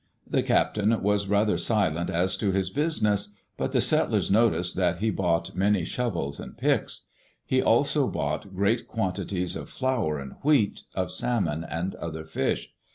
The 0.27 0.41
captain 0.41 0.99
was 1.03 1.27
rather 1.27 1.59
silent 1.59 2.09
as 2.09 2.35
to 2.37 2.51
his 2.51 2.71
business, 2.71 3.35
but 3.55 3.71
the 3.71 3.79
settlers 3.81 4.31
noticed 4.31 4.75
that 4.75 4.97
he 4.97 5.11
bought 5.11 5.53
many 5.55 5.85
shovels 5.85 6.39
and 6.39 6.57
picks. 6.57 7.03
He 7.45 7.61
also 7.61 8.07
bought 8.07 8.55
great 8.55 8.87
quantities 8.87 9.55
of 9.55 9.69
flour 9.69 10.17
and 10.17 10.37
wheat, 10.41 10.81
of 10.95 11.11
salmon 11.11 11.63
and 11.63 11.93
other 11.93 12.25
fish. 12.25 12.73